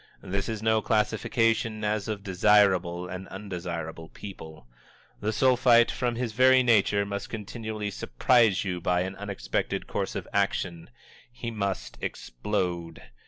This 0.23 0.49
is 0.49 0.63
no 0.63 0.81
classification 0.81 1.83
as 1.83 2.07
of 2.07 2.23
desirable 2.23 3.07
and 3.07 3.27
undesirable 3.27 4.09
people. 4.09 4.65
The 5.19 5.31
Sulphite, 5.31 5.91
from 5.91 6.15
his 6.15 6.31
very 6.33 6.63
nature, 6.63 7.05
must 7.05 7.29
continually 7.29 7.91
surprise 7.91 8.65
you 8.65 8.81
by 8.81 9.01
an 9.01 9.15
unexpected 9.17 9.85
course 9.85 10.15
of 10.15 10.27
action. 10.33 10.89
He 11.31 11.51
must 11.51 11.99
explode. 12.01 13.03